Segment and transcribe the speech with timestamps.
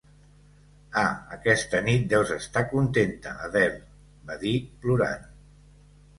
[1.01, 3.79] "Ah, aquesta nit deus estar contenta, Adele",
[4.33, 4.57] va dir
[4.89, 5.31] plorant.